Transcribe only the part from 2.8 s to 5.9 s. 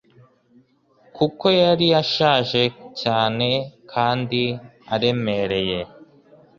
cyane kandi aremereye